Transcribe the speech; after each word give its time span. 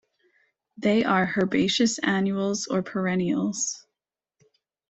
They 0.77 1.03
are 1.03 1.27
herbaceous 1.37 1.99
annuals 1.99 2.65
or 2.65 2.81
perennials. 2.81 3.85